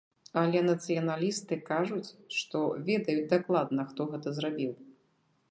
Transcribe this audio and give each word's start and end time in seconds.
Але 0.43 0.61
нацыяналісты 0.69 1.59
кажуць, 1.67 2.15
што 2.39 2.63
ведаюць 2.89 3.29
дакладна, 3.35 3.81
хто 3.93 4.01
гэта 4.17 4.37
зрабіў. 4.41 4.73